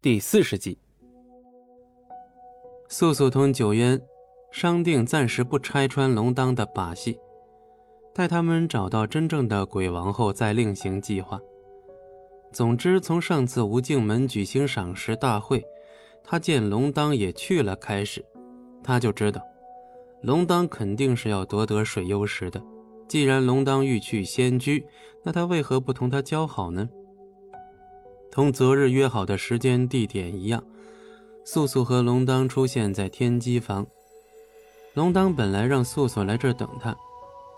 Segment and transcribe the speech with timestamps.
[0.00, 0.78] 第四十集，
[2.86, 4.00] 素素同九渊
[4.52, 7.18] 商定暂时不拆穿龙当的把戏，
[8.14, 11.40] 待他们找到真正的鬼王后再另行计划。
[12.52, 15.64] 总之，从上次无尽门举行赏识大会，
[16.22, 18.24] 他见龙当也去了开始，
[18.84, 19.42] 他就知道，
[20.22, 22.62] 龙当肯定是要夺得水幽石的。
[23.08, 24.86] 既然龙当欲去仙居，
[25.24, 26.88] 那他为何不同他交好呢？
[28.30, 30.62] 同昨日约好的时间地点一样，
[31.44, 33.86] 素素和龙当出现在天机房。
[34.94, 36.94] 龙当本来让素素来这儿等他，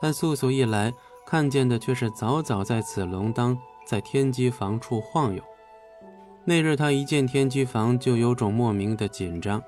[0.00, 0.92] 但素素一来，
[1.26, 5.42] 看见的却是早早在此龙当在天机房处晃悠。
[6.44, 9.62] 那日他一见天机房就有种莫名的紧张，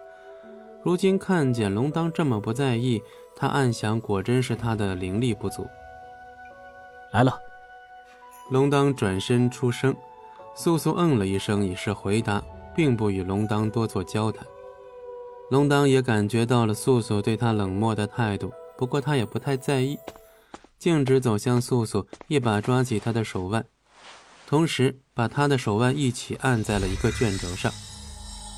[0.82, 3.02] 如今看见龙当这么不在意，
[3.36, 5.66] 他暗想，果真是他的灵力不足。
[7.12, 7.38] 来了，
[8.50, 9.94] 龙当转身出声。
[10.54, 12.42] 素素嗯了一声，以示回答，
[12.74, 14.46] 并不与龙当多做交谈。
[15.50, 19.98] 龙当也感觉到了素素对他冷漠的态度，不过他也不太在意，
[20.78, 23.64] 径直走向素素，一把抓起她的手腕，
[24.46, 27.72] 同时把她的手腕一起按在了一个卷轴上。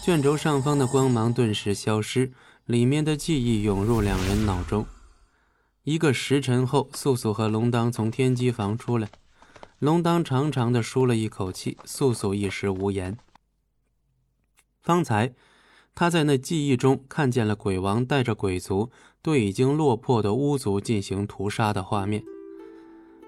[0.05, 2.33] 卷轴上方的光芒顿时消失，
[2.67, 4.86] 里面的记忆涌入两人脑中。
[5.83, 9.08] 一个时辰后，素素和龙当从天机房出来。
[9.84, 13.18] 龙当长长的舒了一口气，素素一时无言。
[14.80, 15.34] 方才
[15.94, 18.88] 他在那记忆中看见了鬼王带着鬼族
[19.20, 22.24] 对已经落魄的巫族进行屠杀的画面，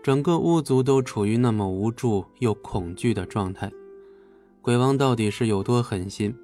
[0.02, 3.70] 整个巫族都处于那么无助又恐惧的状态。
[4.62, 6.34] 鬼王到底是有多狠心？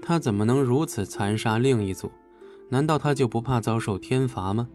[0.00, 2.12] 他怎么能如此残杀另一族？
[2.68, 4.68] 难道他就不怕遭受天罚吗？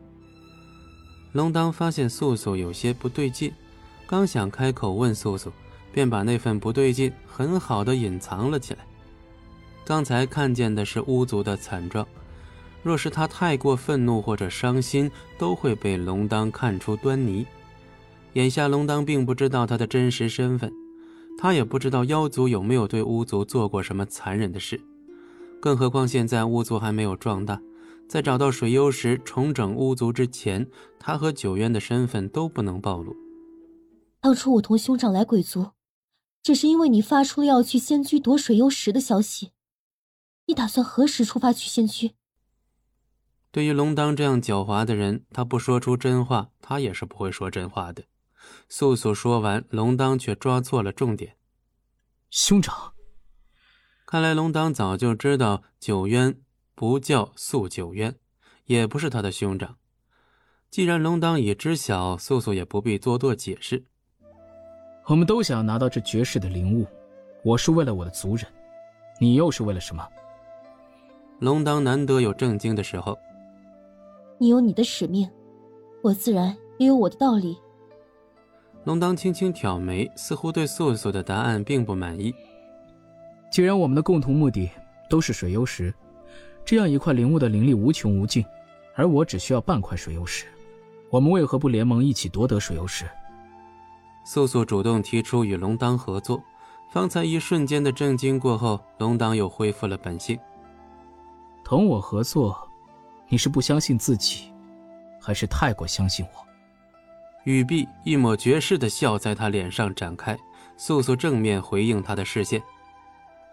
[1.32, 3.54] 龙当发现素素有些不对劲。
[4.06, 5.52] 刚想开口问素素，
[5.92, 8.80] 便把那份不对劲很好的隐藏了起来。
[9.86, 12.08] 刚才看见的是巫族的惨状，
[12.84, 17.46] 若是他太过愤怒或者伤心，都会被龙当看出端倪。
[18.34, 20.72] 眼下龙当并不知道他的真实身份，
[21.38, 24.80] 他也不知道妖族有没有对巫族做过什么残忍的事。
[25.60, 27.60] 更何况现在巫族还没有壮大，
[28.08, 30.66] 在找到水幽石重整巫族之前，
[31.00, 33.16] 他和九渊的身份都不能暴露。
[34.24, 35.72] 当初我同兄长来鬼族，
[36.42, 39.52] 只是因为你发出了要去仙居夺水幽石的消息。
[40.46, 42.14] 你打算何时出发去仙居？
[43.52, 48.06] 对于龙当这样狡猾的人，他不说出真话，他也是不会说真话的。
[48.70, 51.36] 素素说完，龙当却抓错了重点。
[52.30, 52.94] 兄长，
[54.06, 56.40] 看来龙当早就知道九渊
[56.76, 58.18] 不叫素九渊，
[58.68, 59.78] 也不是他的兄长。
[60.72, 63.84] 既然龙当已知晓，素素也不必多多解释。
[65.06, 66.88] 我们都想拿到这绝世的灵物，
[67.44, 68.46] 我是为了我的族人，
[69.20, 70.08] 你又是为了什么？
[71.40, 73.18] 龙当难得有正经的时候。
[74.38, 75.30] 你有你的使命，
[76.02, 77.58] 我自然也有我的道理。
[78.86, 82.34] 龙当轻轻挑眉，似乎对素素的答案并不满意。
[83.52, 84.70] 既然我们的共同目的
[85.10, 85.94] 都是水幽石，
[86.64, 88.44] 这样一块灵物的灵力无穷无尽，
[88.96, 90.46] 而我只需要半块水幽石，
[91.10, 93.06] 我们为何不联盟一起夺得水幽石？
[94.24, 96.42] 素素主动提出与龙当合作，
[96.90, 100.40] 方才一瞬间的震惊过后，龙当又恢复了本性。
[101.64, 102.58] 同我合作，
[103.28, 104.52] 你是不相信自己，
[105.20, 106.46] 还是太过相信我？
[107.44, 110.38] 语毕，一抹绝世的笑在他脸上展开。
[110.76, 112.62] 素素正面回应他的视线，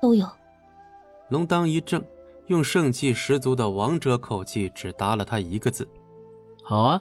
[0.01, 0.27] 都有。
[1.29, 2.03] 龙当一怔，
[2.47, 5.87] 用盛气十足的王者口气只答了他一个字
[6.65, 7.01] ：“好啊。”